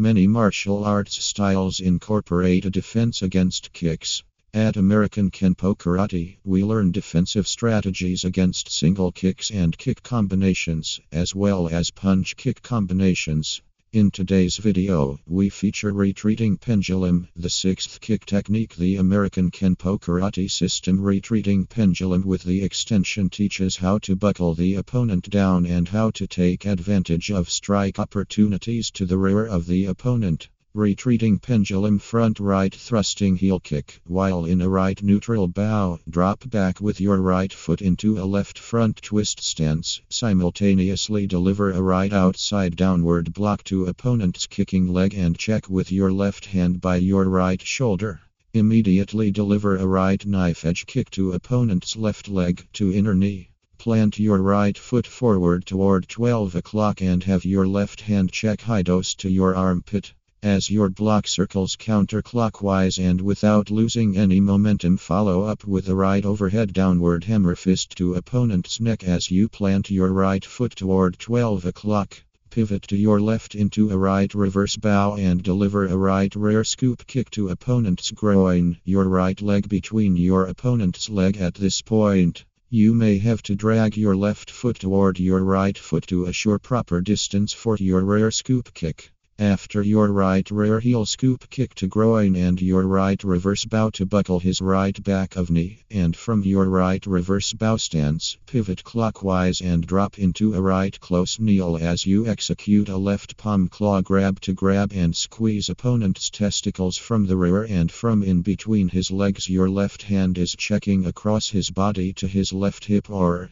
Many 0.00 0.26
martial 0.26 0.82
arts 0.82 1.22
styles 1.22 1.78
incorporate 1.78 2.64
a 2.64 2.70
defense 2.70 3.20
against 3.20 3.74
kicks. 3.74 4.22
At 4.54 4.78
American 4.78 5.30
Kenpo 5.30 5.76
Karate, 5.76 6.38
we 6.42 6.64
learn 6.64 6.90
defensive 6.90 7.46
strategies 7.46 8.24
against 8.24 8.70
single 8.70 9.12
kicks 9.12 9.50
and 9.50 9.76
kick 9.76 10.02
combinations, 10.02 11.00
as 11.12 11.34
well 11.34 11.68
as 11.68 11.90
punch 11.90 12.34
kick 12.38 12.62
combinations. 12.62 13.60
In 13.92 14.12
today's 14.12 14.56
video, 14.56 15.18
we 15.26 15.48
feature 15.48 15.92
retreating 15.92 16.58
pendulum, 16.58 17.26
the 17.34 17.50
sixth 17.50 18.00
kick 18.00 18.24
technique. 18.24 18.76
The 18.76 18.94
American 18.94 19.50
Kenpo 19.50 19.98
Karate 19.98 20.48
system 20.48 21.00
retreating 21.00 21.66
pendulum 21.66 22.24
with 22.24 22.44
the 22.44 22.62
extension 22.62 23.28
teaches 23.30 23.78
how 23.78 23.98
to 23.98 24.14
buckle 24.14 24.54
the 24.54 24.76
opponent 24.76 25.28
down 25.28 25.66
and 25.66 25.88
how 25.88 26.12
to 26.12 26.28
take 26.28 26.66
advantage 26.66 27.32
of 27.32 27.50
strike 27.50 27.98
opportunities 27.98 28.92
to 28.92 29.06
the 29.06 29.18
rear 29.18 29.44
of 29.44 29.66
the 29.66 29.86
opponent. 29.86 30.48
Retreating 30.74 31.40
pendulum 31.40 31.98
front 31.98 32.38
right 32.38 32.72
thrusting 32.72 33.34
heel 33.34 33.58
kick. 33.58 34.00
While 34.04 34.44
in 34.44 34.60
a 34.60 34.68
right 34.68 35.02
neutral 35.02 35.48
bow, 35.48 35.98
drop 36.08 36.48
back 36.48 36.80
with 36.80 37.00
your 37.00 37.16
right 37.16 37.52
foot 37.52 37.82
into 37.82 38.20
a 38.20 38.24
left 38.24 38.56
front 38.56 39.02
twist 39.02 39.42
stance. 39.42 40.00
Simultaneously 40.08 41.26
deliver 41.26 41.72
a 41.72 41.82
right 41.82 42.12
outside 42.12 42.76
downward 42.76 43.32
block 43.32 43.64
to 43.64 43.86
opponent's 43.86 44.46
kicking 44.46 44.86
leg 44.86 45.12
and 45.12 45.36
check 45.36 45.68
with 45.68 45.90
your 45.90 46.12
left 46.12 46.46
hand 46.46 46.80
by 46.80 46.94
your 46.94 47.24
right 47.24 47.60
shoulder. 47.60 48.20
Immediately 48.54 49.32
deliver 49.32 49.76
a 49.76 49.84
right 49.84 50.24
knife 50.24 50.64
edge 50.64 50.86
kick 50.86 51.10
to 51.10 51.32
opponent's 51.32 51.96
left 51.96 52.28
leg 52.28 52.64
to 52.74 52.92
inner 52.92 53.16
knee. 53.16 53.50
Plant 53.76 54.20
your 54.20 54.38
right 54.38 54.78
foot 54.78 55.08
forward 55.08 55.66
toward 55.66 56.08
12 56.08 56.54
o'clock 56.54 57.02
and 57.02 57.24
have 57.24 57.44
your 57.44 57.66
left 57.66 58.02
hand 58.02 58.30
check 58.30 58.60
high 58.60 58.82
dose 58.82 59.16
to 59.16 59.28
your 59.28 59.56
armpit. 59.56 60.12
As 60.42 60.70
your 60.70 60.88
block 60.88 61.28
circles 61.28 61.76
counterclockwise 61.76 62.98
and 62.98 63.20
without 63.20 63.70
losing 63.70 64.16
any 64.16 64.40
momentum, 64.40 64.96
follow 64.96 65.42
up 65.42 65.66
with 65.66 65.86
a 65.90 65.94
right 65.94 66.24
overhead 66.24 66.72
downward 66.72 67.24
hammer 67.24 67.54
fist 67.54 67.94
to 67.96 68.14
opponent's 68.14 68.80
neck 68.80 69.04
as 69.04 69.30
you 69.30 69.50
plant 69.50 69.90
your 69.90 70.10
right 70.10 70.42
foot 70.42 70.74
toward 70.74 71.18
12 71.18 71.66
o'clock. 71.66 72.22
Pivot 72.48 72.84
to 72.84 72.96
your 72.96 73.20
left 73.20 73.54
into 73.54 73.90
a 73.90 73.98
right 73.98 74.32
reverse 74.34 74.76
bow 74.76 75.14
and 75.16 75.42
deliver 75.42 75.84
a 75.84 75.94
right 75.94 76.34
rear 76.34 76.64
scoop 76.64 77.06
kick 77.06 77.28
to 77.32 77.50
opponent's 77.50 78.10
groin, 78.10 78.78
your 78.82 79.04
right 79.04 79.42
leg 79.42 79.68
between 79.68 80.16
your 80.16 80.46
opponent's 80.46 81.10
leg 81.10 81.36
at 81.36 81.52
this 81.54 81.82
point. 81.82 82.46
You 82.70 82.94
may 82.94 83.18
have 83.18 83.42
to 83.42 83.54
drag 83.54 83.98
your 83.98 84.16
left 84.16 84.50
foot 84.50 84.78
toward 84.78 85.20
your 85.20 85.44
right 85.44 85.76
foot 85.76 86.06
to 86.06 86.24
assure 86.24 86.58
proper 86.58 87.02
distance 87.02 87.52
for 87.52 87.76
your 87.76 88.00
rear 88.00 88.30
scoop 88.30 88.72
kick. 88.72 89.12
After 89.40 89.80
your 89.80 90.08
right 90.08 90.50
rear 90.50 90.80
heel 90.80 91.06
scoop 91.06 91.48
kick 91.48 91.74
to 91.76 91.86
groin 91.86 92.36
and 92.36 92.60
your 92.60 92.86
right 92.86 93.24
reverse 93.24 93.64
bow 93.64 93.88
to 93.94 94.04
buckle 94.04 94.38
his 94.38 94.60
right 94.60 95.02
back 95.02 95.34
of 95.34 95.48
knee, 95.48 95.78
and 95.90 96.14
from 96.14 96.42
your 96.42 96.66
right 96.66 97.06
reverse 97.06 97.54
bow 97.54 97.78
stance, 97.78 98.36
pivot 98.44 98.84
clockwise 98.84 99.62
and 99.62 99.86
drop 99.86 100.18
into 100.18 100.52
a 100.52 100.60
right 100.60 101.00
close 101.00 101.40
kneel 101.40 101.78
as 101.78 102.04
you 102.04 102.26
execute 102.26 102.90
a 102.90 102.98
left 102.98 103.38
palm 103.38 103.68
claw 103.68 104.02
grab 104.02 104.38
to 104.42 104.52
grab 104.52 104.92
and 104.92 105.16
squeeze 105.16 105.70
opponent's 105.70 106.28
testicles 106.28 106.98
from 106.98 107.24
the 107.24 107.36
rear 107.38 107.62
and 107.62 107.90
from 107.90 108.22
in 108.22 108.42
between 108.42 108.90
his 108.90 109.10
legs. 109.10 109.48
Your 109.48 109.70
left 109.70 110.02
hand 110.02 110.36
is 110.36 110.54
checking 110.54 111.06
across 111.06 111.48
his 111.48 111.70
body 111.70 112.12
to 112.12 112.26
his 112.26 112.52
left 112.52 112.84
hip 112.84 113.08
or 113.08 113.50